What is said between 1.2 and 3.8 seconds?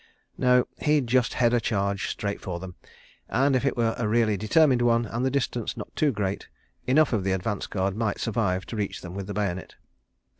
head a charge straight for them, and if it